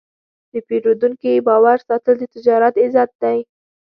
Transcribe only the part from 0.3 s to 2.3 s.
د پیرودونکي باور ساتل د